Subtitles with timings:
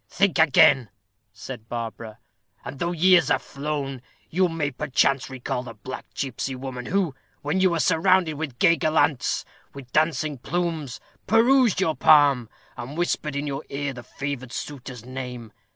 [0.09, 0.89] "Think again,"
[1.31, 2.17] said Barbara;
[2.65, 7.59] "and though years are flown, you may perchance recall the black gipsy woman, who, when
[7.59, 9.45] you were surrounded with gay gallants,
[9.75, 15.53] with dancing plumes, perused your palm, and whispered in your ear the favored suitor's name.